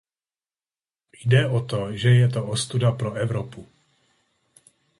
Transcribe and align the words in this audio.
Jde 1.25 1.47
o 1.49 1.61
to, 1.61 1.95
že 1.97 2.09
je 2.09 2.27
to 2.29 2.45
ostuda 2.47 2.91
pro 2.91 3.13
Evropu. 3.13 3.67